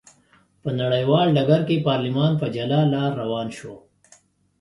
[0.61, 3.75] په نړیوال ډګر کې پارلمان په جلا لار روان شو.